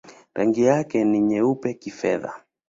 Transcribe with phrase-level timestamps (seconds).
[0.35, 2.41] Rangi yake ni nyeupe-kifedha.